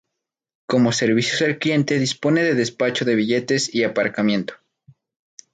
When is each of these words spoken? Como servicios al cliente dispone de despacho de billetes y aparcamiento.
Como 0.65 0.93
servicios 0.93 1.43
al 1.43 1.59
cliente 1.59 1.99
dispone 1.99 2.41
de 2.41 2.55
despacho 2.55 3.05
de 3.05 3.13
billetes 3.13 3.71
y 3.71 3.83
aparcamiento. 3.83 4.55